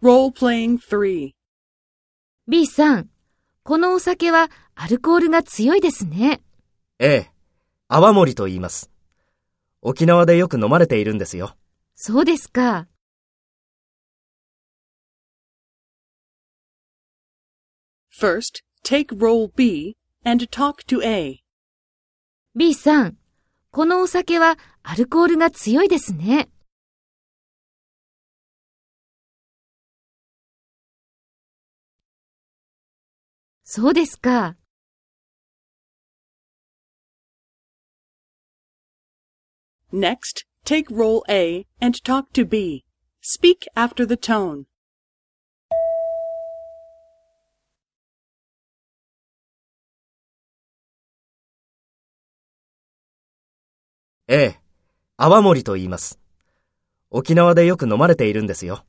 [0.00, 1.32] Role-playing 3.
[2.46, 3.10] B さん、
[3.64, 6.40] このお酒はアルコールが強いですね。
[7.00, 7.30] ええ、
[7.88, 8.92] 泡盛と言います。
[9.82, 11.56] 沖縄でよく飲まれているんですよ。
[11.96, 12.86] そうですか。
[18.20, 21.40] First, take role B and talk to A.
[22.54, 23.16] B さん、
[23.72, 26.48] このお酒はアルコールが強いですね。
[33.70, 34.56] そうですか。
[39.92, 42.86] Next, take role A and talk to B.
[43.20, 44.64] Speak after the tone.
[54.28, 54.60] ええ、
[55.18, 56.18] 泡盛と言います。
[57.10, 58.87] 沖縄でよく飲まれているんですよ。